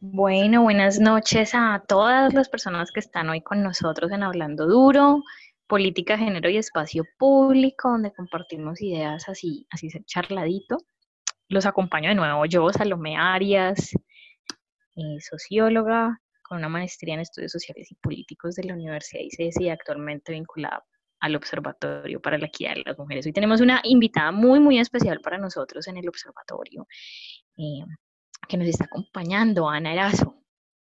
[0.00, 0.62] bueno.
[0.62, 5.22] Buenas noches a todas las personas que están hoy con nosotros en Hablando Duro,
[5.66, 10.78] Política, Género y Espacio Público, donde compartimos ideas así, así charladito.
[11.48, 13.92] Los acompaño de nuevo yo, Salomé Arias,
[14.96, 19.68] eh, socióloga con una maestría en estudios sociales y políticos de la Universidad ICES y
[19.68, 20.84] actualmente vinculada
[21.20, 23.24] al Observatorio para la Equidad de las Mujeres.
[23.24, 26.86] Hoy tenemos una invitada muy, muy especial para nosotros en el observatorio.
[27.56, 27.84] Eh,
[28.46, 30.42] que nos está acompañando, Ana Erazo.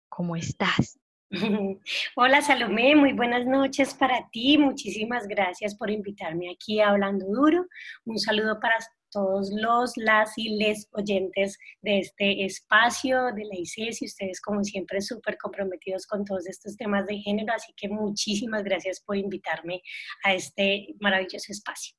[0.09, 0.99] ¿Cómo estás?
[2.17, 4.57] Hola Salomé, muy buenas noches para ti.
[4.59, 7.67] Muchísimas gracias por invitarme aquí a Hablando Duro.
[8.05, 8.77] Un saludo para
[9.11, 14.63] todos los, las y les oyentes de este espacio de la ICES y ustedes como
[14.65, 19.83] siempre súper comprometidos con todos estos temas de género, así que muchísimas gracias por invitarme
[20.25, 21.97] a este maravilloso espacio.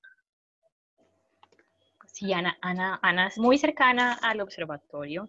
[2.15, 5.27] Sí, Ana, Ana, Ana es muy cercana al observatorio.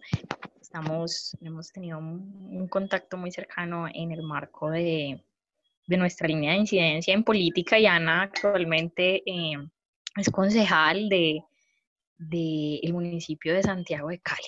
[0.61, 5.21] Estamos, hemos tenido un, contacto muy cercano en el marco de,
[5.85, 9.57] de, nuestra línea de incidencia en política y Ana actualmente eh,
[10.15, 11.43] es concejal de,
[12.19, 14.47] de, el municipio de Santiago de Cali.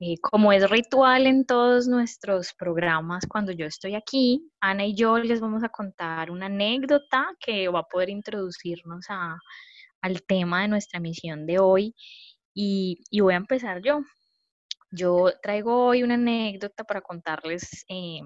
[0.00, 5.16] Eh, como es ritual en todos nuestros programas, cuando yo estoy aquí, Ana y yo
[5.18, 9.38] les vamos a contar una anécdota que va a poder introducirnos a,
[10.02, 11.94] al tema de nuestra misión de hoy
[12.54, 14.00] y, voy a empezar yo.
[14.90, 18.20] Yo traigo hoy una anécdota para contarles, eh,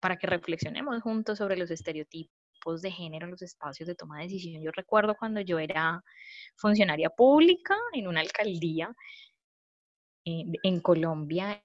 [0.00, 4.24] para que reflexionemos juntos sobre los estereotipos de género en los espacios de toma de
[4.24, 4.62] decisión.
[4.62, 6.02] Yo recuerdo cuando yo era
[6.56, 8.94] funcionaria pública en una alcaldía
[10.24, 11.62] eh, en Colombia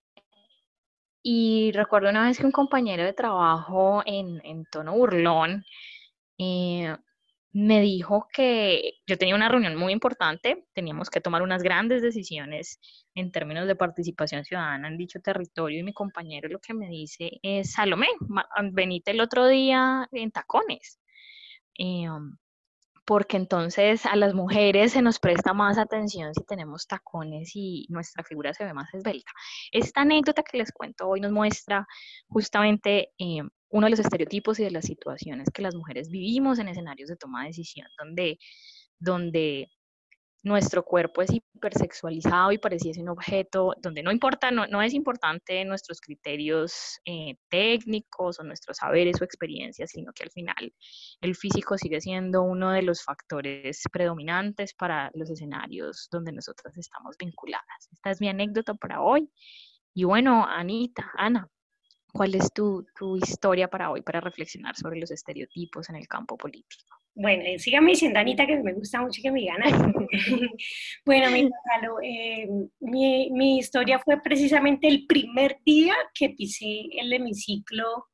[1.23, 5.63] y recuerdo una vez que un compañero de trabajo en, en tono burlón
[6.37, 6.95] eh,
[7.53, 12.79] me dijo que yo tenía una reunión muy importante, teníamos que tomar unas grandes decisiones
[13.15, 17.39] en términos de participación ciudadana en dicho territorio y mi compañero lo que me dice
[17.41, 18.07] es, Salomé,
[18.71, 20.99] venite el otro día en tacones.
[21.75, 22.37] Em,
[23.07, 28.21] porque entonces a las mujeres se nos presta más atención si tenemos tacones y nuestra
[28.25, 29.31] figura se ve más esbelta.
[29.71, 31.87] Esta anécdota que les cuento hoy nos muestra
[32.27, 36.67] justamente em, uno de los estereotipos y de las situaciones que las mujeres vivimos en
[36.67, 38.39] escenarios de toma de decisión, donde,
[38.99, 39.69] donde
[40.43, 45.63] nuestro cuerpo es hipersexualizado y pareciese un objeto, donde no importa, no, no es importante
[45.65, 50.73] nuestros criterios eh, técnicos o nuestros saberes o experiencias, sino que al final
[51.21, 57.15] el físico sigue siendo uno de los factores predominantes para los escenarios donde nosotras estamos
[57.17, 57.89] vinculadas.
[57.91, 59.29] Esta es mi anécdota para hoy.
[59.93, 61.49] Y bueno, Anita, Ana,
[62.17, 62.83] ¿Cuál es tu,
[63.21, 66.97] historia para hoy, para reflexionar sobre los estereotipos en el campo político?
[67.13, 69.65] Bueno, eh, síganme diciendo, Anita, que me gusta mucho que me gana.
[71.05, 71.47] bueno, mi,
[72.03, 72.47] eh,
[72.79, 78.07] mi, mi, historia fue precisamente el primer día que pisé el hemiciclo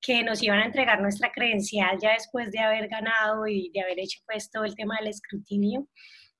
[0.00, 4.00] que nos iban a entregar nuestra credencial ya después de haber ganado y de haber
[4.00, 5.86] hecho pues todo el tema del escrutinio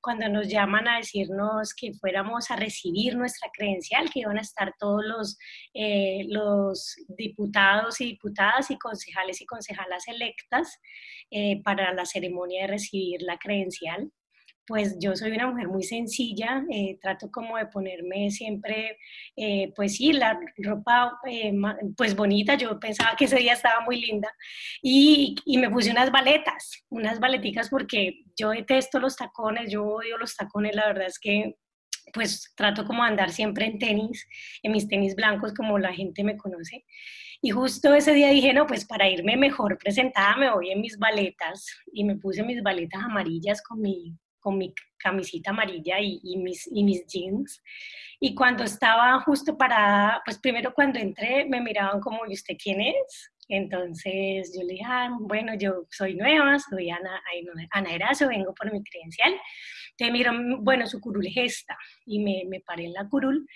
[0.03, 4.75] cuando nos llaman a decirnos que fuéramos a recibir nuestra credencial, que iban a estar
[4.79, 5.39] todos los,
[5.73, 10.81] eh, los diputados y diputadas y concejales y concejalas electas
[11.31, 14.11] eh, para la ceremonia de recibir la credencial
[14.67, 18.99] pues yo soy una mujer muy sencilla, eh, trato como de ponerme siempre,
[19.37, 21.53] eh, pues sí, la ropa eh,
[21.97, 24.33] pues bonita, yo pensaba que ese día estaba muy linda
[24.83, 30.17] y, y, me puse unas baletas, unas baleticas porque yo detesto los tacones, yo odio
[30.19, 31.57] los tacones, la verdad es que
[32.13, 34.27] pues trato como de andar siempre en tenis,
[34.63, 36.85] en mis tenis blancos como la gente me conoce.
[37.41, 40.99] Y justo ese día dije, no, pues para irme mejor presentada me voy en mis
[40.99, 46.69] baletas y me puse mis baletas amarillas con mi con mi camisita amarilla y, mis,
[46.71, 47.63] y mis jeans.
[48.21, 52.81] Y cuando estaba justo parada, pues primero cuando entré me miraban como, ¿y usted quién
[52.81, 53.33] es?
[53.49, 57.23] Entonces yo le dije, ah, bueno, yo soy nueva, soy Ana,
[57.71, 59.33] Ana Erazo, vengo por mi credencial.
[59.91, 61.77] Entonces me dijeron, bueno, su curul es esta.
[62.07, 63.47] Y me, me paré en la curul.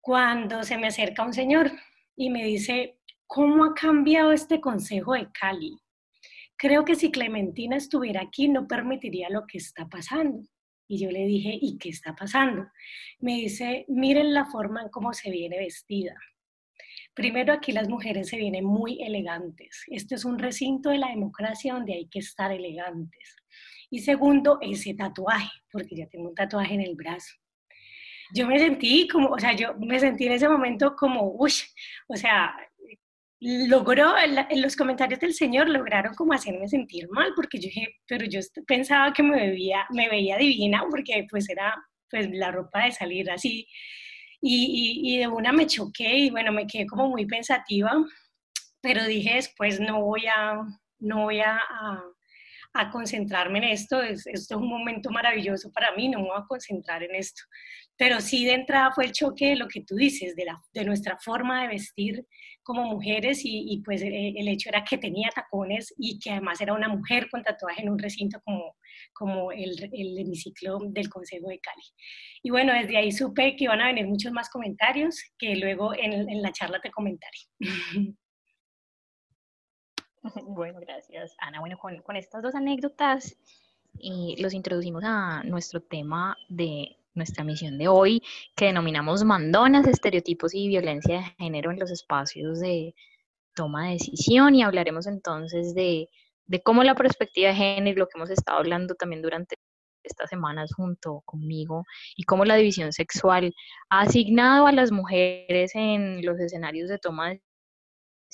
[0.00, 1.70] Cuando se me acerca un señor
[2.16, 5.76] y me dice, ¿cómo ha cambiado este consejo de Cali?
[6.60, 10.42] Creo que si Clementina estuviera aquí no permitiría lo que está pasando.
[10.86, 12.66] Y yo le dije, ¿y qué está pasando?
[13.18, 16.14] Me dice, miren la forma en cómo se viene vestida.
[17.14, 19.84] Primero, aquí las mujeres se vienen muy elegantes.
[19.86, 23.36] Este es un recinto de la democracia donde hay que estar elegantes.
[23.88, 27.36] Y segundo, ese tatuaje, porque ya tengo un tatuaje en el brazo.
[28.34, 31.52] Yo me sentí como, o sea, yo me sentí en ese momento como, uy,
[32.06, 32.54] o sea,
[33.40, 38.26] logró, en los comentarios del Señor lograron como hacerme sentir mal, porque yo dije, pero
[38.26, 41.74] yo pensaba que me veía, me veía divina, porque pues era
[42.10, 43.66] pues la ropa de salir así.
[44.42, 47.92] y, de una me choqué y bueno, me quedé como muy pensativa,
[48.80, 50.60] pero dije después no voy a,
[50.98, 51.60] no voy a,
[52.74, 56.38] a, concentrarme en esto, es, esto es un momento maravilloso para mí, no me voy
[56.38, 57.42] a concentrar en esto.
[57.96, 60.84] Pero sí de entrada fue el choque de lo que tú dices, de, la, de
[60.84, 62.26] nuestra forma de vestir
[62.70, 66.72] como mujeres y, pues eh, el hecho era que tenía tacones y que además era
[66.72, 68.76] una mujer con tatuaje en un recinto como,
[69.12, 71.82] como el, el hemiciclo del Consejo de Cali.
[72.42, 76.30] Y bueno, desde ahí supe que iban a venir muchos más comentarios que luego en,
[76.30, 77.38] en la charla te comentaré.
[80.46, 81.60] Bueno, gracias, Ana.
[81.60, 83.36] Bueno, con, con estas dos anécdotas
[83.98, 88.22] eh, los introducimos a nuestro tema de nuestra misión de hoy,
[88.56, 92.94] que denominamos mandonas, estereotipos y violencia de género en los espacios de
[93.54, 96.08] toma de decisión y hablaremos entonces de,
[96.64, 99.56] cómo la perspectiva de género, lo que hemos estado hablando también durante
[100.02, 101.84] estas semanas junto conmigo,
[102.16, 103.52] y cómo la división sexual
[103.90, 107.42] ha asignado a las mujeres en los escenarios de toma de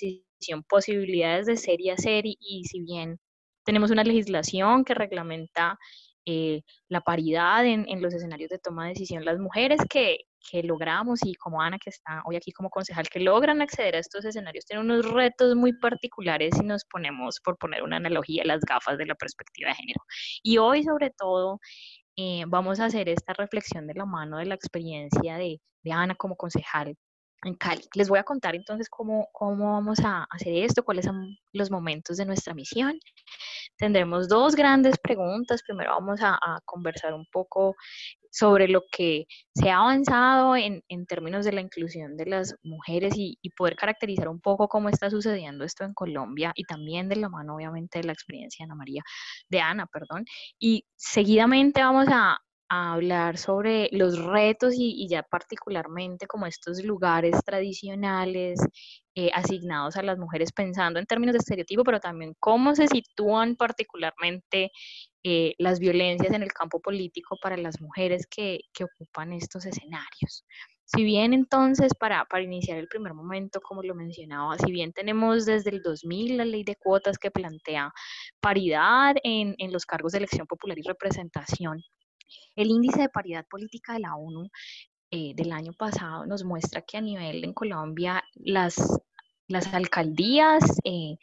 [0.00, 3.18] decisión posibilidades de ser y hacer, y si bien
[3.64, 5.78] tenemos una legislación que reglamenta
[6.28, 10.18] eh, la paridad en, los escenarios de toma de decisión, las mujeres que,
[10.50, 14.00] que, logramos y como Ana que está hoy aquí como concejal, que logran acceder a
[14.00, 18.60] estos escenarios, tienen unos retos muy particulares si nos ponemos, por poner una analogía, las
[18.62, 20.00] gafas de la perspectiva de género.
[20.42, 21.60] Y hoy sobre todo
[22.16, 26.16] eh, vamos a hacer esta reflexión de la mano de la experiencia de, de Ana
[26.16, 26.96] como concejal
[27.44, 27.82] en Cali.
[27.94, 32.16] Les voy a contar entonces cómo, cómo vamos a hacer esto, cuáles son los momentos
[32.16, 32.98] de nuestra misión
[33.76, 35.62] tendremos dos grandes preguntas.
[35.62, 37.76] Primero vamos a, conversar un poco
[38.30, 43.38] sobre lo que se ha avanzado en, términos de la inclusión de las mujeres y,
[43.56, 47.56] poder caracterizar un poco cómo está sucediendo esto en Colombia y también de la mano,
[47.56, 49.02] obviamente, de la experiencia de Ana María,
[49.48, 50.24] de Ana, perdón.
[50.58, 52.38] Y seguidamente vamos a,
[52.68, 58.60] hablar sobre los retos y, ya particularmente como estos lugares tradicionales
[59.14, 63.56] eh, asignados a las mujeres pensando en términos de estereotipo, pero también cómo se sitúan
[63.56, 64.70] particularmente
[65.22, 70.44] eh, las violencias en el campo político para las mujeres que, que ocupan estos escenarios.
[70.84, 75.44] Si bien entonces, para, para, iniciar el primer momento, como lo mencionaba, si bien tenemos
[75.44, 77.92] desde el 2000 la ley de cuotas que plantea
[78.40, 81.82] paridad en, en los cargos de elección popular y representación,
[82.54, 84.48] el índice de paridad política de la ONU
[85.10, 88.76] eh, del año pasado nos muestra que a nivel en Colombia las,
[89.48, 91.18] las alcaldías eh,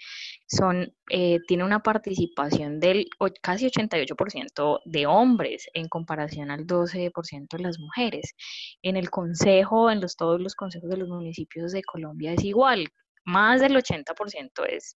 [0.47, 3.07] son, eh, tienen una participación del
[3.41, 8.35] casi 88% de hombres en comparación al 12% de las mujeres.
[8.81, 12.87] En el consejo, en los, todos los consejos de los municipios de Colombia es igual,
[13.25, 14.95] más del 80% es,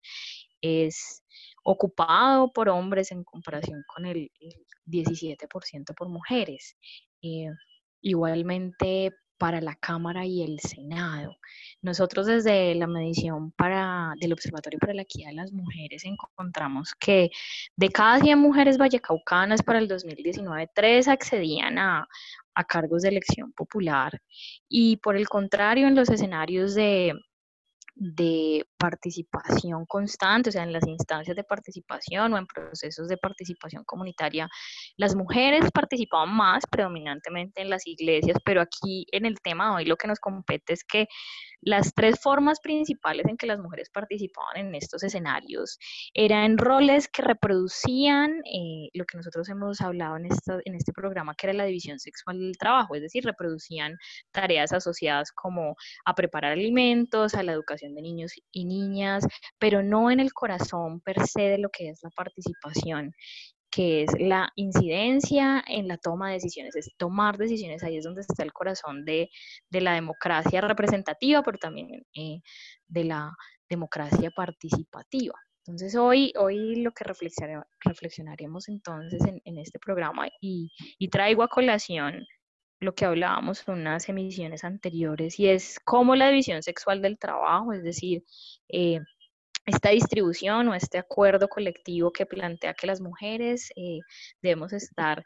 [0.61, 1.23] es
[1.63, 4.31] ocupado por hombres en comparación con el,
[4.85, 6.77] 17% por mujeres.
[7.21, 7.49] Eh,
[8.01, 11.37] igualmente para la Cámara y el Senado.
[11.81, 17.29] Nosotros desde la medición para, del Observatorio para la Equidad de las Mujeres encontramos que
[17.75, 22.07] de cada 100 mujeres vallecaucanas para el 2019, 3 accedían a,
[22.55, 24.19] a cargos de elección popular
[24.67, 27.13] y por el contrario en los escenarios de,
[27.99, 33.83] de participación constante, o sea, en las instancias de participación o en procesos de participación
[33.85, 34.47] comunitaria,
[34.97, 39.85] las mujeres participaban más predominantemente en las iglesias, pero aquí en el tema de hoy
[39.85, 41.07] lo que nos compete es que
[41.61, 45.79] las tres formas principales en que las mujeres participaban en estos escenarios
[46.13, 50.27] eran roles que reproducían eh, lo que nosotros hemos hablado en,
[50.65, 53.95] en este programa, que era la división sexual del trabajo, es decir, reproducían
[54.31, 59.25] tareas asociadas como a preparar alimentos, a la educación de niños y niñas,
[59.59, 63.13] pero no en el corazón per se de lo que es la participación
[63.69, 68.21] que es la incidencia en la toma de decisiones, es tomar decisiones, ahí es donde
[68.21, 69.29] está el corazón de,
[69.69, 72.41] la democracia representativa, pero también eh,
[72.87, 73.35] de la
[73.69, 75.35] democracia participativa.
[75.67, 82.25] Entonces hoy, hoy lo que reflexionaremos entonces en, este programa y, y, traigo a colación
[82.79, 87.73] lo que hablábamos en unas emisiones anteriores y es cómo la división sexual del trabajo,
[87.73, 88.23] es decir,
[88.69, 88.99] eh,
[89.65, 93.99] esta distribución o este acuerdo colectivo que plantea que las mujeres eh,
[94.41, 95.23] debemos estar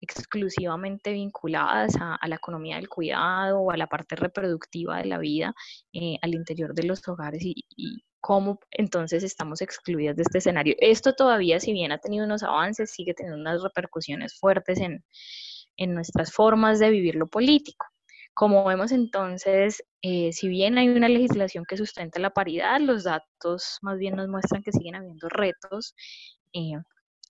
[0.00, 5.54] exclusivamente vinculadas a, la economía del cuidado o a la parte reproductiva de la vida
[5.92, 7.64] eh, al interior de los hogares y,
[8.20, 10.74] cómo entonces estamos excluidas de este escenario.
[10.78, 15.04] Esto todavía, si bien ha tenido unos avances, sigue teniendo unas repercusiones fuertes en,
[15.76, 17.86] en nuestras formas de vivir lo político.
[18.34, 23.78] Como vemos entonces, eh, si bien hay una legislación que sustenta la paridad, los datos
[23.82, 25.94] más bien nos muestran que siguen habiendo retos
[26.52, 26.72] eh,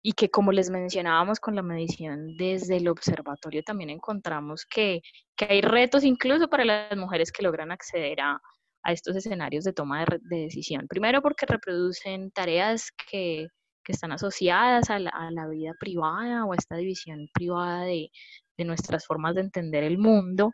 [0.02, 5.00] y que como les mencionábamos con la medición desde el observatorio también encontramos que,
[5.36, 8.40] que hay retos incluso para las mujeres que logran acceder a,
[8.84, 10.86] a estos escenarios de toma de, decisión.
[10.88, 13.48] Primero porque reproducen tareas que,
[13.84, 18.10] que están asociadas a la, vida privada o a esta división privada de,
[18.58, 20.52] nuestras formas de entender el mundo,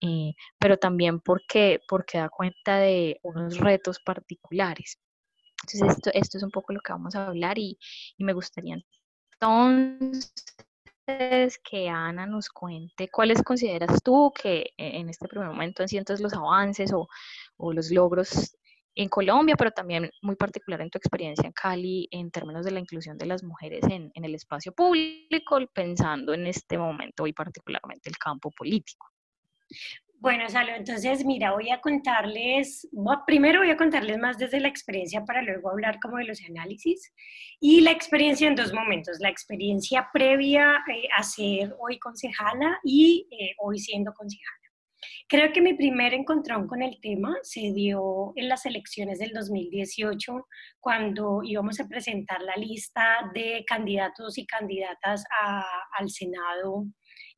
[0.00, 4.98] eh, pero también porque, porque da cuenta de unos retos particulares.
[5.62, 7.78] Entonces, esto, esto es un poco lo que vamos a hablar y,
[8.18, 8.76] me gustaría
[9.40, 10.32] entonces
[11.58, 16.34] que Ana nos cuente cuáles consideras tú que en este primer momento en entonces los
[16.34, 17.08] avances o,
[17.72, 18.56] los logros
[18.98, 22.80] en Colombia, pero también muy particular en tu experiencia en Cali en términos de la
[22.80, 28.18] inclusión de las mujeres en, el espacio público, pensando en este momento y particularmente el
[28.18, 29.06] campo político.
[30.14, 32.88] Bueno, Salo, entonces mira, voy a contarles,
[33.24, 37.14] primero voy a contarles más desde la experiencia para luego hablar como de los análisis
[37.60, 43.28] y la experiencia en dos momentos, la experiencia previa eh, a ser hoy concejala y
[43.30, 44.67] eh, hoy siendo concejala.
[45.30, 50.46] Creo que mi primer encontrón con el tema se dio en las elecciones del 2018,
[50.80, 55.22] cuando íbamos a presentar la lista de candidatos y candidatas
[55.98, 56.86] al Senado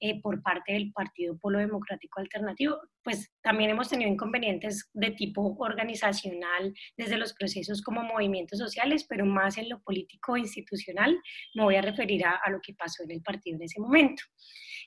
[0.01, 2.77] eh, por parte del Partido Polo Democrático Alternativo.
[3.03, 9.27] Pues también hemos tenido inconvenientes de tipo organizacional desde los procesos como movimientos sociales, pero
[9.27, 11.19] más en lo político institucional.
[11.55, 14.23] Me voy a referir a, lo que pasó en el partido en ese momento.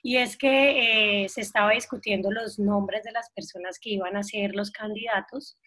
[0.02, 4.22] Y es que eh, se estaba discutiendo los nombres de las personas que iban a
[4.22, 5.58] ser los candidatos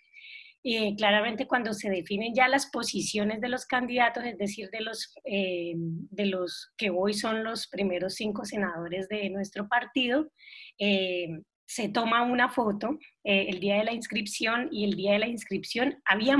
[0.64, 5.14] eh, claramente cuando se definen ya las posiciones de los candidatos, es decir, de los,
[5.24, 10.30] eh, de los que hoy son los primeros cinco senadores de nuestro partido,
[10.78, 11.28] eh,
[11.66, 16.02] se toma una foto el día de la inscripción y el día de la inscripción
[16.06, 16.38] había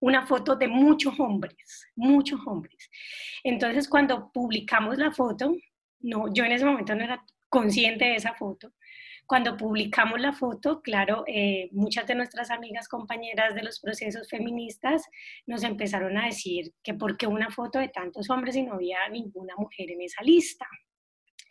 [0.00, 2.90] una foto de muchos hombres, muchos hombres.
[3.44, 5.54] Entonces, cuando publicamos la foto,
[6.00, 8.72] no, yo en ese momento no era consciente de esa foto,
[9.26, 15.02] cuando publicamos la foto, claro, eh, muchas de nuestras amigas compañeras de los procesos feministas
[15.46, 18.98] nos empezaron a decir que por qué una foto de tantos hombres y no había
[19.10, 20.66] ninguna mujer en esa lista.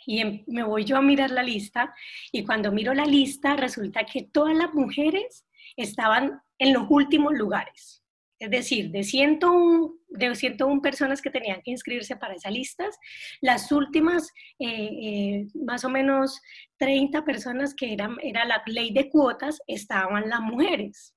[0.06, 1.94] Y em, me voy yo a mirar la lista
[2.32, 8.03] y cuando miro la lista resulta que todas las mujeres estaban en los últimos lugares.
[8.44, 13.00] Es decir, de 101, de 101 personas que tenían que inscribirse para esas listas,
[13.40, 16.42] las últimas eh, eh, más o menos
[16.76, 21.16] 30 personas que eran, era la ley de cuotas estaban las mujeres.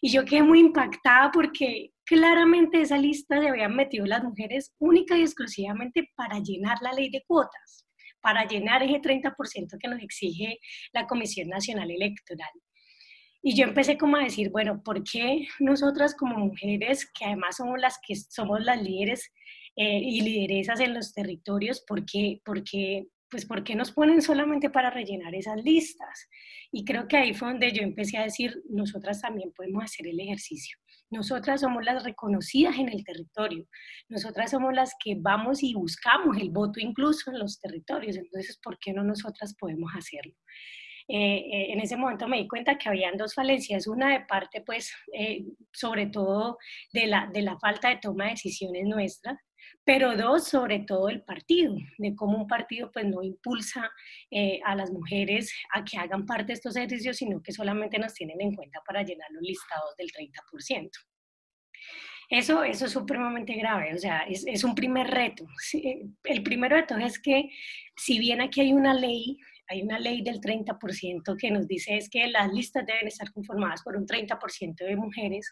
[0.00, 5.14] Y yo quedé muy impactada porque claramente esa lista se habían metido las mujeres única
[5.18, 7.86] y exclusivamente para llenar la ley de cuotas,
[8.22, 10.58] para llenar ese 30% que nos exige
[10.94, 12.50] la Comisión Nacional Electoral.
[13.42, 17.80] Y yo empecé como a decir, bueno, ¿por qué nosotras como mujeres, que además somos
[17.80, 19.32] las que somos las líderes
[19.74, 24.22] eh, y lideresas en los territorios, ¿por qué, por qué, pues, ¿por qué nos ponen
[24.22, 26.28] solamente para rellenar esas listas?
[26.70, 30.20] Y creo que ahí fue donde yo empecé a decir, nosotras también podemos hacer el
[30.20, 30.78] ejercicio.
[31.10, 33.66] Nosotras somos las reconocidas en el territorio.
[34.08, 38.16] Nosotras somos las que vamos y buscamos el voto incluso en los territorios.
[38.16, 40.34] Entonces, ¿por qué no nosotras podemos hacerlo?
[41.08, 44.62] Eh, eh, en ese momento me di cuenta que habían dos falencias, una de parte,
[44.62, 46.58] pues, eh, sobre todo
[46.92, 49.38] de la, de la falta de toma de decisiones nuestras,
[49.84, 53.90] pero dos, sobre todo el partido, de cómo un partido pues no impulsa
[54.64, 58.40] a las mujeres a que hagan parte de estos ejercicios, sino que solamente nos tienen
[58.40, 60.90] en cuenta para llenar los listados del 30%.
[62.28, 65.44] Eso, eso es supremamente grave, o sea, es, es un primer reto.
[66.24, 67.50] El primer reto es que
[67.96, 69.38] si bien aquí hay una ley
[69.72, 73.82] hay una ley del 30% que nos dice es que las listas deben estar conformadas
[73.82, 75.50] por un 30% de mujeres,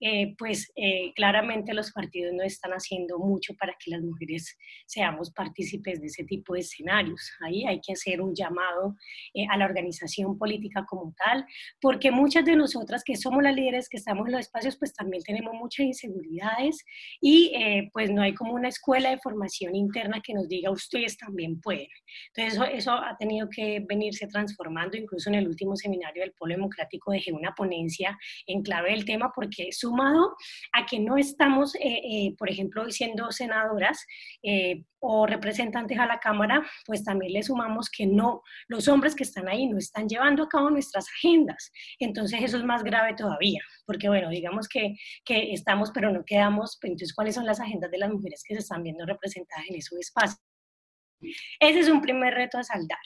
[0.00, 5.30] eh, pues eh, claramente los partidos no están haciendo mucho para que las mujeres seamos
[5.30, 7.30] partícipes de ese tipo de escenarios.
[7.46, 8.96] Ahí hay que hacer un llamado
[9.34, 11.46] eh, a la organización política como tal,
[11.80, 15.22] porque muchas de nosotras que somos las líderes, que estamos en los espacios, pues también
[15.22, 16.84] tenemos muchas inseguridades
[17.20, 17.52] y
[17.92, 21.88] pues no hay como una escuela de formación interna que nos diga ustedes también pueden.
[22.34, 24.96] Entonces eso, eso ha tenido que venirse transformando.
[24.96, 29.32] Incluso en el último seminario del Polo Democrático dejé una ponencia en clave del tema
[29.34, 30.36] porque sumado
[30.72, 34.06] a que no estamos, eh, eh, por ejemplo, siendo senadoras
[34.42, 39.24] eh, o representantes a la Cámara, pues también le sumamos que no, los hombres que
[39.24, 41.72] están ahí no están llevando a cabo nuestras agendas.
[41.98, 46.78] Entonces eso es más grave todavía, porque bueno, digamos que, que estamos, pero no quedamos,
[46.80, 49.76] pues, entonces cuáles son las agendas de las mujeres que se están viendo representadas en
[49.76, 50.40] esos espacios.
[51.60, 52.98] Ese es un primer reto a saldar.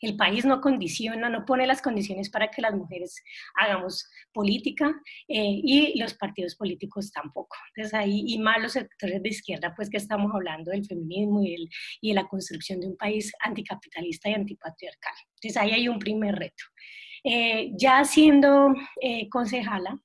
[0.00, 3.22] El país no condiciona, no pone las condiciones para que las mujeres
[3.56, 4.94] hagamos política
[5.28, 7.56] eh, y los partidos políticos tampoco.
[7.68, 11.68] Entonces ahí, y más los sectores de izquierda, pues que estamos hablando del feminismo y,
[12.02, 15.14] de la construcción de un país anticapitalista y antipatriarcal.
[15.36, 16.64] Entonces ahí hay un primer reto.
[17.24, 19.98] Eh, ya siendo eh, concejala,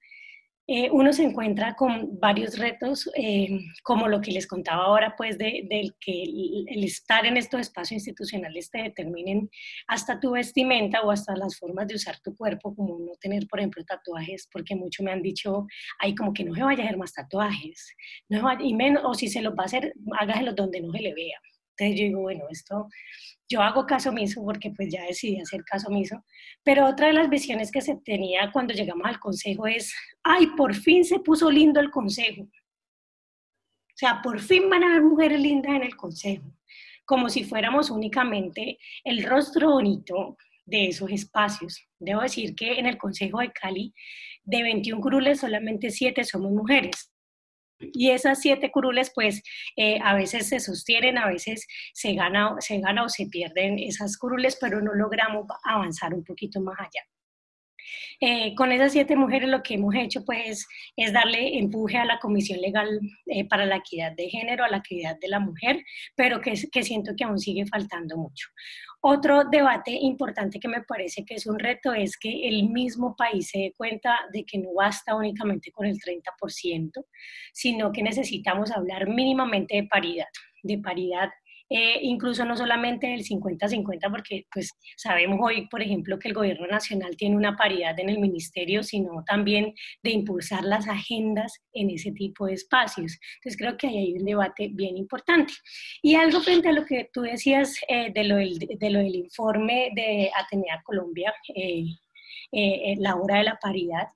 [0.72, 5.40] eh, uno se encuentra con varios retos, eh, como lo que les contaba ahora, pues,
[5.40, 9.50] de, del que el, estar en estos espacios institucionales te determinen
[9.88, 13.60] hasta tu vestimenta o hasta las formas de usar tu cuerpo, como no tener, por
[13.60, 15.66] ejemplo, tatuajes, porque muchos me han dicho,
[15.98, 17.96] ay, como que no se vaya a hacer más tatuajes,
[18.30, 21.16] no y menos, o si se los va a hacer, hágaselo donde no se le
[21.16, 21.40] vea.
[21.88, 22.88] Yo digo, bueno, esto
[23.50, 26.24] yo hago caso omiso porque pues ya decidí hacer caso omiso,
[26.64, 29.94] pero otra de las visiones que se tenía cuando llegamos al consejo es,
[30.24, 32.44] ay, por fin se puso lindo el consejo.
[32.44, 36.54] O sea, por fin van a haber mujeres lindas en el consejo,
[37.06, 41.84] como si fuéramos únicamente el rostro bonito de esos espacios.
[41.98, 43.94] Debo decir que en el consejo de Cali,
[44.44, 47.12] de 21 curules, solamente 7 somos mujeres.
[47.80, 49.42] Y esas siete curules, pues
[49.76, 54.18] eh, a veces se sostienen, a veces se gana, se gana o se pierden esas
[54.18, 57.04] curules, pero no logramos avanzar un poquito más allá.
[58.22, 60.68] Eh, con esas siete mujeres lo que hemos hecho pues
[60.98, 64.78] es darle empuje a la Comisión Legal eh, para la Equidad de Género, a la
[64.78, 65.84] equidad de la mujer,
[66.16, 68.50] pero que, que siento que aún sigue faltando mucho.
[69.02, 73.50] Otro debate importante que me parece que es un reto es que el mismo país
[73.50, 77.06] se dé cuenta de que no basta únicamente con el 30%,
[77.54, 80.28] sino que necesitamos hablar mínimamente de paridad,
[80.64, 81.30] de paridad
[81.70, 86.68] eh, incluso no solamente del 50-50, porque pues sabemos hoy, por ejemplo, que el gobierno
[86.68, 92.12] nacional tiene una paridad en el ministerio, sino también de impulsar las agendas en ese
[92.12, 93.20] tipo de espacios.
[93.36, 95.54] Entonces creo que ahí hay un debate bien importante.
[96.02, 99.16] Y algo frente a lo que tú decías eh, de, lo del, de, lo del,
[99.16, 104.08] informe de Atenea Colombia, eh, la hora de la paridad,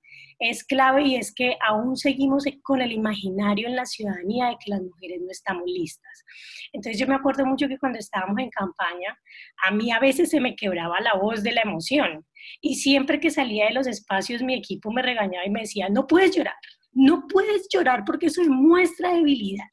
[0.50, 4.72] es clave y es que aún seguimos con el imaginario en la ciudadanía de que
[4.72, 6.26] las mujeres no estamos listas.
[6.74, 9.18] Entonces yo me acuerdo mucho que cuando estábamos en campaña,
[9.66, 12.26] a mí a veces se me quebraba la voz de la emoción
[12.62, 16.08] y siempre que salía de los espacios mi equipo me regañaba y me decía, no
[16.08, 16.56] puedes llorar,
[16.92, 19.70] no puedes llorar porque eso muestra debilidad.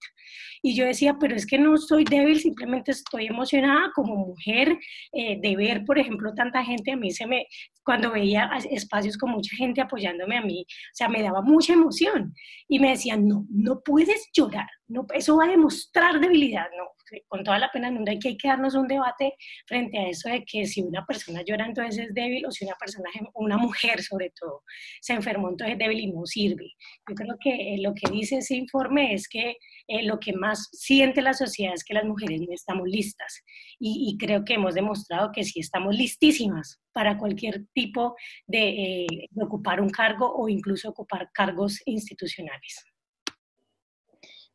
[0.63, 4.79] Y yo decía, pero es que no soy débil, simplemente estoy emocionada como mujer
[5.13, 6.93] eh, de ver, por ejemplo, tanta gente.
[6.93, 7.47] A mí se me,
[7.83, 12.35] cuando veía espacios con mucha gente apoyándome a mí, o sea, me daba mucha emoción.
[12.69, 16.85] Y me decían, no, no puedes llorar, no, eso va a demostrar debilidad, no,
[17.29, 19.35] con toda la pena del mundo hay que, hay que darnos un debate
[19.67, 22.75] frente a eso de que si una persona llora entonces es débil o si una
[22.77, 24.63] persona, una mujer sobre todo,
[25.01, 26.73] se enfermó entonces es débil y no sirve.
[27.09, 29.57] Yo creo que eh, lo que dice ese informe es que
[29.89, 33.43] eh, lo que más siente la sociedad es que las mujeres no estamos listas
[33.79, 38.15] y, creo que hemos demostrado que sí estamos listísimas para cualquier tipo
[38.47, 42.85] de, eh, de ocupar un cargo o incluso ocupar cargos institucionales.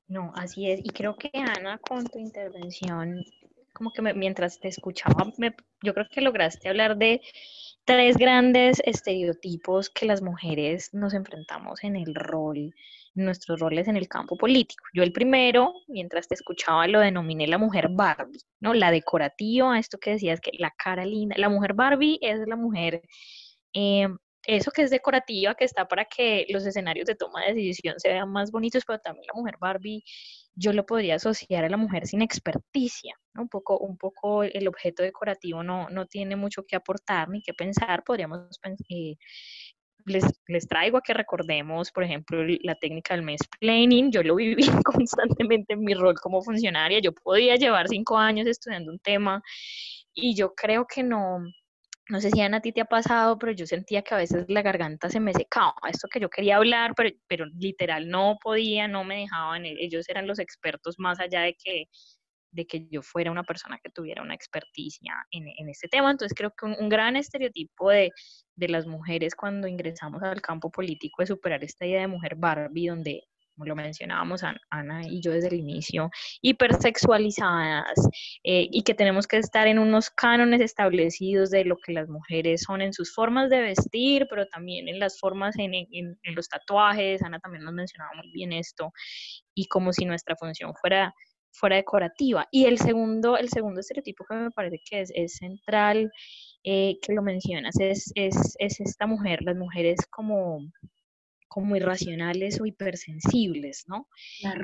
[0.08, 0.80] No, así es.
[0.84, 3.24] Y creo que Ana, con tu intervención,
[3.74, 5.32] como que mientras te escuchaba,
[5.84, 7.22] yo creo que lograste hablar de
[7.84, 12.74] tres grandes estereotipos que las mujeres nos enfrentamos en el rol,
[13.16, 14.84] nuestros roles en el campo político.
[14.94, 18.74] Yo el primero, mientras te escuchaba, lo denominé la mujer Barbie, ¿no?
[18.74, 23.02] La decorativa, esto que decías que la cara linda, la mujer Barbie es la mujer
[23.74, 24.08] eh,
[24.48, 28.10] eso que es decorativa, que está para que los escenarios de toma de decisión se
[28.10, 30.04] vean más bonitos, pero también la mujer Barbie,
[30.54, 33.44] yo lo podría asociar a la mujer sin experticia, ¿no?
[33.44, 37.54] Un poco, un poco el objeto decorativo no, no tiene mucho que aportar ni que
[37.54, 39.16] pensar, podríamos eh,
[40.06, 43.26] les, les, traigo a que recordemos, por ejemplo, la técnica del
[43.60, 44.12] planning.
[44.12, 47.00] Yo lo viví constantemente en mi rol como funcionaria.
[47.00, 49.42] Yo podía llevar cinco años estudiando un tema
[50.14, 51.40] y yo creo que no,
[52.08, 54.62] no sé si a ti te ha pasado, pero yo sentía que a veces la
[54.62, 55.74] garganta se me secaba.
[55.90, 59.66] Esto que yo quería hablar, pero, pero literal no podía, no me dejaban.
[59.66, 61.86] E, ellos eran los expertos más allá de que,
[62.56, 66.12] de que yo fuera una persona que tuviera una experticia en, en este tema.
[66.12, 68.12] Entonces creo que un, gran estereotipo de,
[68.56, 72.88] de las mujeres cuando ingresamos al campo político es superar esta idea de mujer Barbie,
[72.88, 73.24] donde
[73.56, 76.10] como lo mencionábamos Ana y yo desde el inicio,
[76.42, 77.98] hipersexualizadas
[78.44, 82.64] eh, y que tenemos que estar en unos cánones establecidos de lo que las mujeres
[82.64, 87.24] son en sus formas de vestir, pero también en las formas en, en, los tatuajes.
[87.24, 88.92] Ana también nos mencionaba muy bien esto
[89.54, 91.14] y como si nuestra función fuera
[91.56, 92.48] fuera decorativa.
[92.52, 96.12] Y el segundo, el segundo estereotipo que me parece que es, es central,
[96.64, 100.60] eh, que lo mencionas, es, es, es esta mujer, las mujeres como
[101.48, 104.10] como irracionales o hipersensibles, ¿no?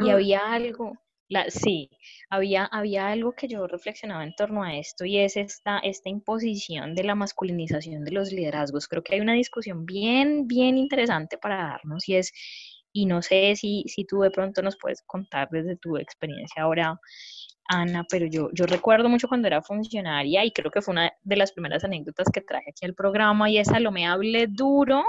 [0.04, 0.92] Y había algo,
[1.30, 1.90] La, sí,
[2.30, 6.94] había, había algo que yo reflexionaba en torno a esto y es esta, esta imposición
[6.94, 8.90] de la masculinización de los liderazgos.
[8.90, 12.34] Creo que hay una discusión bien, bien interesante para darnos y es,
[12.94, 17.00] y no sé si, si tú de pronto nos puedes contar desde tu experiencia ahora,
[17.70, 21.36] Ana, pero yo, yo recuerdo mucho cuando era funcionaria y creo que fue una de
[21.36, 25.04] las primeras anécdotas que traje aquí al programa y esa lo me hable duro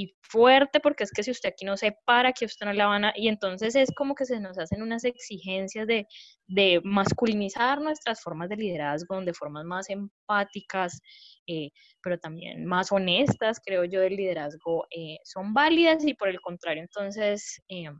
[0.00, 2.86] y fuerte, porque es que si usted aquí no se para, que usted no la
[2.86, 3.12] van a...
[3.14, 6.06] Y entonces es como que se nos hacen unas exigencias de,
[6.46, 11.02] de masculinizar nuestras formas de liderazgo, de formas más empáticas,
[11.46, 11.70] eh,
[12.02, 16.82] pero también más honestas, creo yo, del liderazgo, eh, son válidas y por el contrario,
[16.82, 17.90] entonces eh,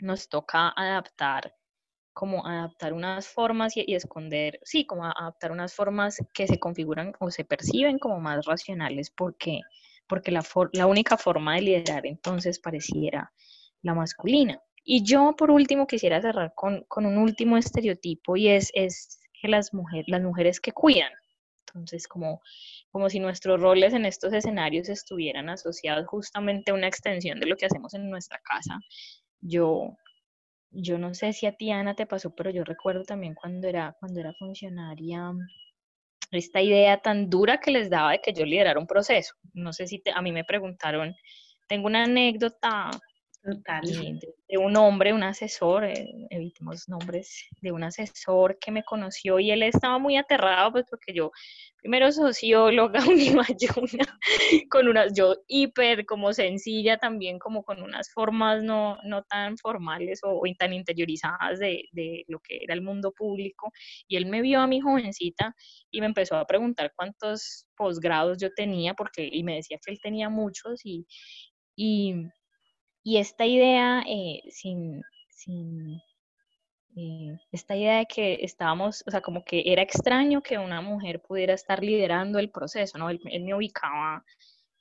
[0.00, 1.54] nos toca adaptar
[2.12, 7.12] como adaptar unas formas y, y, esconder, sí, como adaptar unas formas que se configuran
[7.20, 9.60] o se perciben como más racionales porque
[10.10, 13.32] porque la, la única forma de liderar entonces pareciera
[13.80, 14.60] la masculina.
[14.82, 19.72] Y yo, por último, quisiera cerrar con, un último estereotipo y es, es que las,
[19.72, 21.12] mujeres las mujeres que cuidan.
[21.68, 22.40] Entonces, como,
[22.90, 27.56] como si nuestros roles en estos escenarios estuvieran asociados justamente a una extensión de lo
[27.56, 28.80] que hacemos en nuestra casa.
[29.40, 29.96] Yo,
[30.72, 33.96] yo no sé si a ti, Ana, te pasó, pero yo recuerdo también cuando era,
[34.00, 35.32] cuando era funcionaria
[36.38, 39.34] esta idea tan dura que les daba de que yo liderara un proceso.
[39.52, 41.14] No sé si a mí me preguntaron,
[41.68, 42.90] tengo una anécdota
[43.42, 49.50] De, un hombre, un asesor, eh, evitemos nombres, de un asesor que me conoció y
[49.50, 51.30] él estaba muy aterrado, pues porque yo
[51.80, 53.00] primero socióloga,
[53.48, 54.18] mayuna,
[54.68, 60.20] con unas, yo hiper como sencilla también, como con unas formas no, no tan formales
[60.22, 63.72] o, tan interiorizadas de, de, lo que era el mundo público.
[64.06, 65.54] Y él me vio a mi jovencita
[65.90, 70.00] y me empezó a preguntar cuántos posgrados yo tenía, porque, y me decía que él
[70.02, 71.06] tenía muchos y,
[71.74, 72.14] y,
[73.02, 76.00] y esta idea eh, sin, sin
[76.96, 81.22] eh, esta idea de que estábamos, o sea, como que era extraño que una mujer
[81.22, 83.10] pudiera estar liderando el proceso, ¿no?
[83.10, 84.24] Él, me ubicaba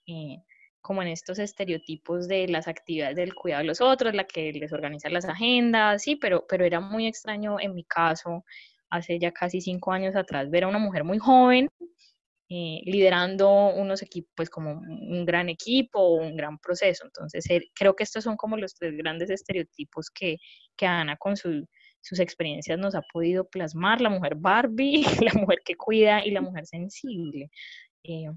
[0.07, 0.37] eh,
[0.81, 4.73] como en estos estereotipos de las actividades del cuidado de los otros, la que les
[4.73, 8.43] organiza las agendas, sí, pero, pero era muy extraño en mi caso,
[8.89, 11.69] hace ya casi cinco años atrás, ver a una mujer muy joven
[12.49, 17.05] eh, liderando unos equipos, pues como un gran equipo o un gran proceso.
[17.05, 20.37] Entonces, creo que estos son como los tres grandes estereotipos que,
[20.75, 21.65] que Ana con su
[22.01, 26.41] sus experiencias nos ha podido plasmar, la mujer Barbie, la mujer que cuida y la
[26.41, 27.51] mujer sensible,
[28.03, 28.29] eh,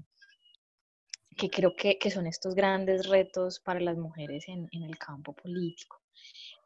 [1.37, 5.33] que creo que, que, son estos grandes retos para las mujeres en, en el campo
[5.33, 5.99] político.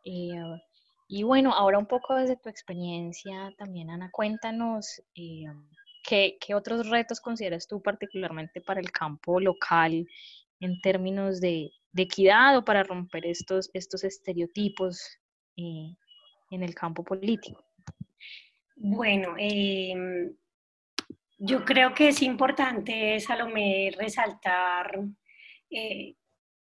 [0.03, 0.31] Eh,
[1.07, 5.45] y bueno, ahora un poco desde tu experiencia también, Ana, cuéntanos eh,
[6.07, 10.07] ¿qué, ¿qué, otros retos consideras tú particularmente para el campo local
[10.59, 15.19] en términos de, de equidad o para romper estos, estos estereotipos
[15.55, 17.63] en el campo político?
[18.75, 20.31] Bueno, em,
[21.39, 24.99] yo creo que es importante, Salomé, resaltar
[25.71, 26.15] eh,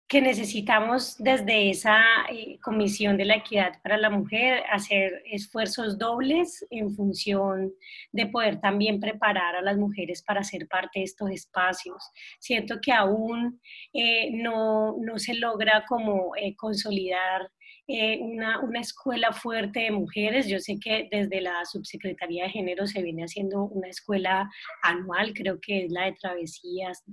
[0.09, 6.65] que necesitamos desde esa eh, Comisión de la Equidad para la Mujer hacer esfuerzos dobles
[6.71, 7.71] en función
[8.11, 12.03] de poder también preparar a las mujeres para ser parte de estos espacios.
[12.39, 13.61] Siento que aún
[13.93, 17.51] eh, no, no, se logra como consolidar
[17.91, 20.47] eh, una, una, escuela fuerte de mujeres.
[20.47, 24.49] Yo sé que desde la Subsecretaría de Género se viene haciendo una escuela
[24.83, 27.03] anual, creo que es la de travesías.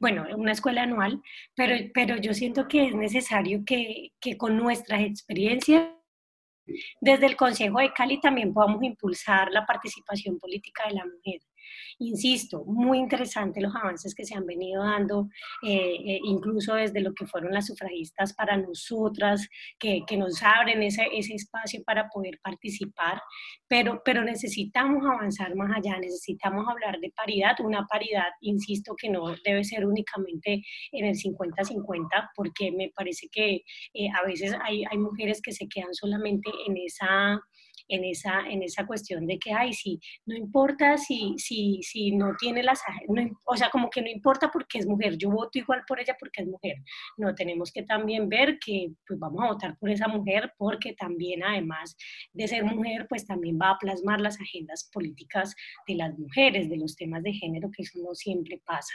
[0.00, 1.22] Bueno, una escuela anual,
[1.56, 5.88] pero, pero yo siento que es necesario que, que con nuestras experiencias
[7.00, 11.40] desde el Consejo de Cali también podamos impulsar la participación política de la mujer.
[12.08, 15.28] Insisto, muy interesante los avances que se han venido dando,
[15.62, 19.46] eh, eh, incluso desde lo que fueron las sufragistas para nosotras,
[19.78, 23.20] que, que nos abren ese, ese, espacio para poder participar,
[23.68, 29.34] pero, pero necesitamos avanzar más allá, necesitamos hablar de paridad, una paridad, insisto, que no
[29.44, 34.96] debe ser únicamente en el 50-50, porque me parece que eh, a veces hay, hay
[34.96, 37.38] mujeres que se quedan solamente en esa
[37.88, 42.34] en esa, en esa cuestión de que, ay, sí, no importa si, si, si no
[42.38, 42.80] tiene las,
[43.46, 46.42] o sea, como que no importa porque es mujer, yo voto igual por ella porque
[46.42, 46.76] es mujer.
[47.16, 51.42] No, tenemos que también ver que pues vamos a votar por esa mujer porque también
[51.42, 51.96] además
[52.32, 55.54] de ser mujer, pues también va a plasmar las agendas políticas
[55.86, 58.92] de las mujeres, de los temas de género, que eso no siempre pasa.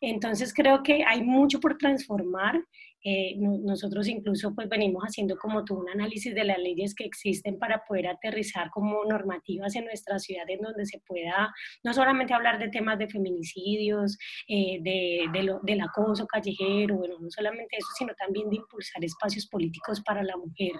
[0.00, 2.62] Entonces creo que hay mucho por transformar
[3.08, 7.56] Eh, nosotros incluso pues venimos haciendo como todo un análisis de las leyes que existen
[7.56, 12.58] para poder aterrizar como normativas en nuestra ciudad en donde se pueda no solamente hablar
[12.58, 17.86] de temas de feminicidios, eh, de, de lo, del acoso callejero, bueno, no solamente eso,
[17.96, 20.72] sino también de impulsar espacios políticos para la mujer,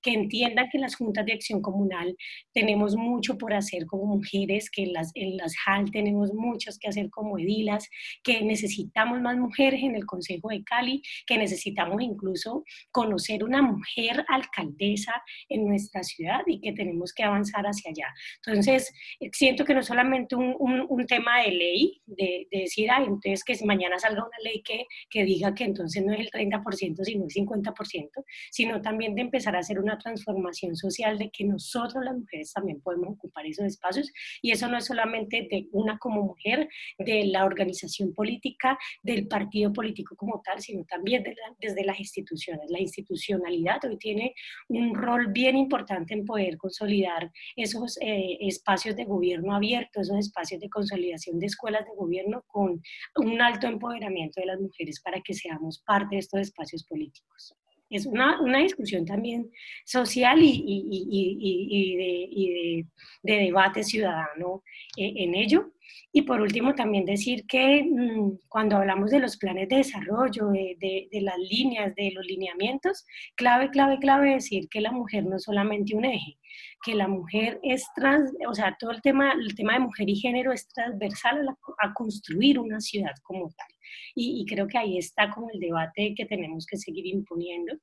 [0.00, 2.16] que entiendan que las juntas de acción comunal
[2.54, 6.88] tenemos mucho por hacer como mujeres, que en las, en las HAL tenemos muchos que
[6.88, 7.86] hacer como edilas,
[8.22, 11.65] que necesitamos más mujeres en el Consejo de Cali, que necesitamos
[12.00, 15.12] incluso conocer una mujer alcaldesa
[15.48, 18.14] en nuestra ciudad y que tenemos que avanzar hacia allá.
[18.44, 18.92] Entonces,
[19.32, 23.44] siento que no es solamente un, un, tema de ley, de, de, decir, ah, entonces
[23.44, 27.04] que si mañana salga una ley que, que diga que entonces no es el 30%,
[27.04, 28.10] sino el 50%,
[28.50, 32.80] sino también de empezar a hacer una transformación social de que nosotros las mujeres también
[32.80, 37.44] podemos ocupar esos espacios y eso no es solamente de una como mujer, de la
[37.44, 41.22] organización política, del partido político como tal, sino también
[41.58, 42.70] desde las instituciones.
[42.70, 44.34] La institucionalidad hoy tiene
[44.68, 50.60] un rol bien importante en poder consolidar esos eh, espacios de gobierno abierto, esos espacios
[50.60, 52.80] de consolidación de escuelas de gobierno con
[53.16, 57.56] un alto empoderamiento de las mujeres para que seamos parte de estos espacios políticos
[57.90, 59.50] es una, una, discusión también
[59.84, 62.86] social y, y, y, de,
[63.22, 64.62] de, debate ciudadano
[64.96, 65.72] eh, en ello.
[66.12, 71.08] Y por último, también decir que mm, cuando hablamos de los planes de desarrollo, de,
[71.12, 75.42] de, las líneas, de los lineamientos, clave, clave, clave decir que la mujer no es
[75.42, 76.38] solamente un eje,
[76.84, 80.16] que la mujer es trans, o sea, todo el tema, el tema de mujer y
[80.16, 81.46] género es transversal
[81.80, 83.68] a, construir una ciudad como tal.
[84.14, 87.74] Y, creo que ahí está como el debate que tenemos que seguir imponiendo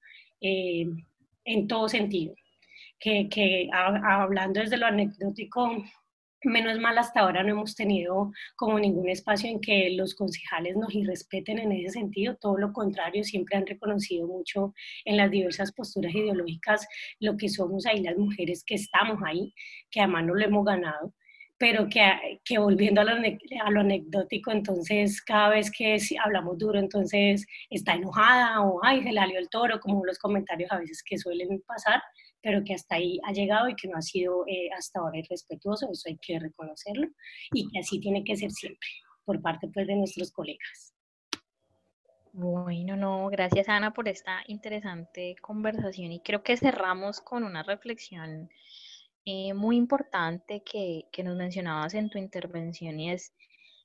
[0.41, 0.85] eh,
[1.45, 2.35] en todo sentido.
[2.99, 5.83] Que, que hablando desde lo anecdótico,
[6.45, 10.93] Menos mal hasta ahora no hemos tenido como ningún espacio en que los concejales nos
[10.93, 14.73] irrespeten en ese sentido, todo lo contrario, siempre han reconocido mucho
[15.05, 16.85] en las diversas posturas ideológicas
[17.19, 19.53] lo que somos ahí las mujeres que estamos ahí,
[19.89, 21.13] que además no lo hemos ganado
[21.63, 26.77] pero que, que volviendo a lo, a lo, anecdótico, entonces cada vez que hablamos duro,
[26.77, 31.01] entonces está enojada o ay, se le salió el toro, como los comentarios a veces
[31.01, 32.03] que suelen pasar,
[32.41, 35.87] pero que hasta ahí ha llegado y que no ha sido eh, hasta ahora irrespetuoso,
[35.89, 37.07] eso hay que reconocerlo,
[37.53, 38.89] y que así tiene que ser siempre
[39.23, 40.93] por parte pues, de nuestros colegas.
[42.33, 48.49] Bueno, no, gracias Ana por esta interesante conversación y creo que cerramos con una reflexión
[49.25, 53.33] eh, muy importante que, que nos mencionabas en tu intervención y es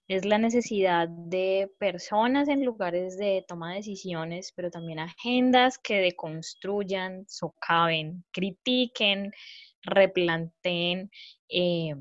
[0.09, 6.01] es la necesidad de personas en lugares de toma de decisiones, pero también agendas que
[6.01, 9.33] deconstruyan, socaven, critiquen,
[9.83, 11.11] replanteen
[11.51, 11.95] eh,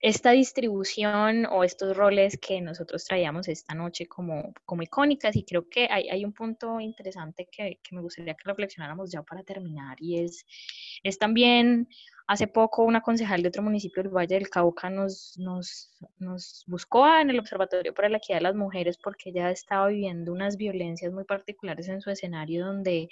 [0.00, 5.36] esta distribución o estos roles que nosotros traíamos esta noche como, como icónicas.
[5.36, 9.22] Y creo que hay, hay un punto interesante que, que, me gustaría que reflexionáramos ya
[9.22, 10.46] para terminar y es,
[11.02, 11.88] es también
[12.30, 17.04] Hace poco una concejal de otro municipio del Valle del Cauca nos, nos, nos buscó
[17.16, 21.12] en el Observatorio para la Equidad de las Mujeres porque ella estaba viviendo unas violencias
[21.12, 23.08] muy particulares en su escenario donde,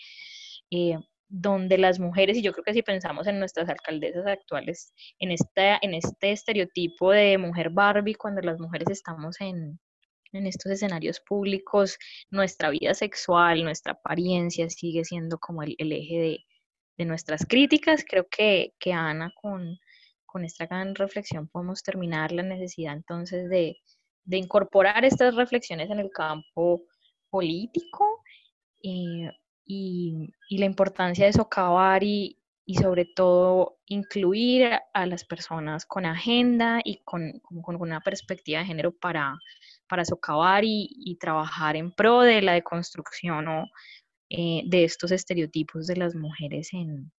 [0.70, 5.30] eh, donde las mujeres, y yo creo que si pensamos en nuestras alcaldesas actuales, en,
[5.30, 9.78] en este estereotipo de mujer Barbie, cuando las mujeres estamos en,
[10.32, 11.98] en estos escenarios públicos,
[12.30, 16.44] nuestra vida sexual, nuestra apariencia sigue siendo como el eje de
[16.98, 18.04] de nuestras críticas.
[18.06, 19.78] Creo que, que Ana, con,
[20.26, 23.78] con, esta gran reflexión, podemos terminar la necesidad entonces de,
[24.24, 26.82] de incorporar estas reflexiones en el campo
[27.30, 28.04] político
[28.82, 29.30] eh,
[29.68, 36.80] y, la importancia de socavar y, y, sobre todo incluir a las personas con agenda
[36.84, 39.38] y con, con una perspectiva de género para,
[39.88, 43.64] para socavar y, y, trabajar en pro de la deconstrucción o,
[44.30, 47.10] eh, de estos estereotipos de las mujeres en,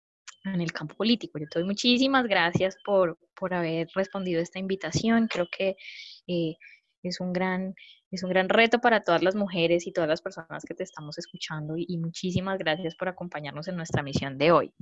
[0.46, 1.40] en el campo político.
[1.40, 5.28] Yo te muchísimas gracias por, por haber respondido a esta invitación.
[5.28, 5.76] Creo que
[6.28, 6.56] eh,
[7.04, 7.74] es, un gran,
[8.12, 11.18] es un gran reto para todas las mujeres y todas las personas que te estamos
[11.18, 14.74] escuchando y muchísimas gracias por acompañarnos en nuestra misión de hoy.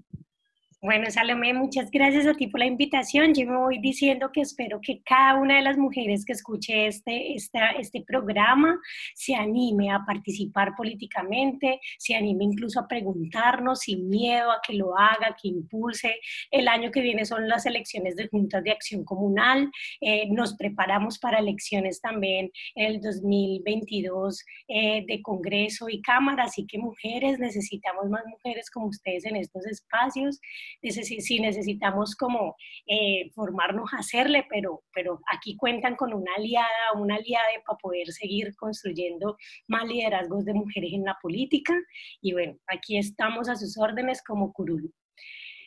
[0.80, 3.34] Bueno, Salomé, muchas gracias a ti por la invitación.
[3.34, 7.34] Yo me voy diciendo que espero que cada una de las mujeres que escuche este,
[7.34, 8.80] este programa
[9.16, 14.96] se anime a participar políticamente, se anime incluso a preguntarnos sin miedo a que lo
[14.96, 16.20] haga, que impulse.
[16.52, 19.72] El año que viene son las elecciones de juntas de acción comunal.
[20.00, 26.68] Eh, nos preparamos para elecciones también en el 2022 eh, de Congreso y Cámara, así
[26.68, 30.40] que mujeres, necesitamos más mujeres como ustedes en estos espacios.
[30.82, 37.16] Si necesitamos como eh, formarnos a hacerle, pero, pero aquí cuentan con una aliada, una
[37.16, 41.74] aliada para poder seguir construyendo más liderazgos de mujeres en la política.
[42.22, 44.92] Y bueno, aquí estamos a sus órdenes como Curulu.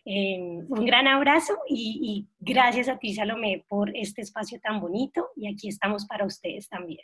[0.06, 5.28] Eh, un gran abrazo y, y gracias a ti, Salomé, por este espacio tan bonito
[5.36, 7.02] y aquí estamos para ustedes también.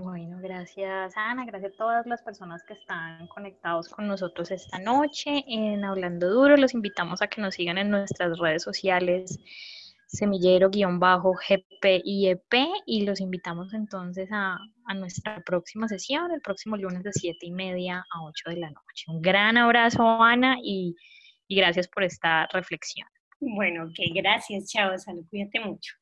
[0.00, 5.42] Bueno, gracias Ana, gracias a todas las personas que están conectados con nosotros esta noche
[5.48, 6.56] en Hablando Duro.
[6.56, 9.40] Los invitamos a que nos sigan en nuestras redes sociales
[10.06, 11.64] semillero-gpiep
[12.86, 14.56] y los invitamos entonces a,
[14.94, 19.06] nuestra próxima sesión, el próximo lunes de 7 y media a 8 de la noche.
[19.08, 20.94] Un gran abrazo Ana y,
[21.48, 23.08] y gracias por esta reflexión.
[23.40, 25.96] Bueno, que gracias, chao, salud, cuídate mucho.